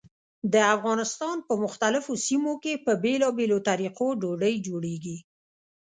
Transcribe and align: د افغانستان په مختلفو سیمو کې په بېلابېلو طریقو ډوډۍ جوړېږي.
د 0.53 0.55
افغانستان 0.75 1.37
په 1.47 1.53
مختلفو 1.63 2.13
سیمو 2.27 2.53
کې 2.63 2.73
په 2.85 2.91
بېلابېلو 3.03 3.57
طریقو 3.69 4.07
ډوډۍ 4.21 4.55
جوړېږي. 4.67 5.17